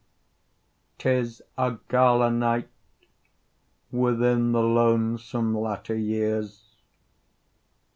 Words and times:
'tis 0.97 1.43
a 1.59 1.77
gala 1.87 2.31
night 2.31 2.67
Within 3.91 4.51
the 4.51 4.63
lonesome 4.63 5.55
latter 5.55 5.95
years! 5.95 6.79